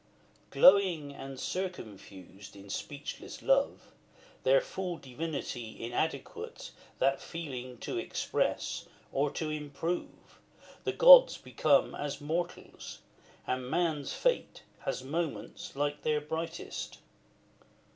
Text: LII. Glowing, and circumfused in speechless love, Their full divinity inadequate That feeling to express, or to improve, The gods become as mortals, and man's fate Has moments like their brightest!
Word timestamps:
LII. 0.01 0.47
Glowing, 0.61 1.13
and 1.13 1.37
circumfused 1.37 2.55
in 2.55 2.71
speechless 2.71 3.43
love, 3.43 3.91
Their 4.41 4.59
full 4.59 4.97
divinity 4.97 5.77
inadequate 5.79 6.71
That 6.97 7.21
feeling 7.21 7.77
to 7.81 7.99
express, 7.99 8.87
or 9.11 9.29
to 9.33 9.51
improve, 9.51 10.39
The 10.85 10.93
gods 10.93 11.37
become 11.37 11.93
as 11.93 12.19
mortals, 12.19 13.01
and 13.45 13.69
man's 13.69 14.11
fate 14.11 14.63
Has 14.79 15.03
moments 15.03 15.75
like 15.75 16.01
their 16.01 16.19
brightest! 16.19 16.97